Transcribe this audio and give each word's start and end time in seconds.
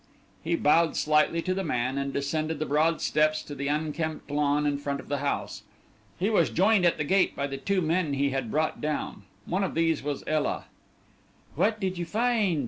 He 0.43 0.55
bowed 0.55 0.95
slightly 0.97 1.43
to 1.43 1.53
the 1.53 1.63
man, 1.63 1.99
and 1.99 2.11
descended 2.11 2.57
the 2.57 2.65
broad 2.65 3.01
steps 3.01 3.43
to 3.43 3.53
the 3.53 3.67
unkempt 3.67 4.31
lawn 4.31 4.65
in 4.65 4.79
front 4.79 4.99
of 4.99 5.09
the 5.09 5.19
house. 5.19 5.61
He 6.17 6.27
was 6.27 6.49
joined 6.49 6.87
at 6.87 6.97
the 6.97 7.03
gate 7.03 7.35
by 7.35 7.45
the 7.45 7.57
two 7.57 7.81
men 7.83 8.13
he 8.15 8.31
had 8.31 8.49
brought 8.49 8.81
down. 8.81 9.25
One 9.45 9.63
of 9.63 9.75
these 9.75 10.01
was 10.01 10.23
Ela. 10.25 10.65
"What 11.53 11.79
did 11.79 11.99
you 11.99 12.05
find?" 12.05 12.59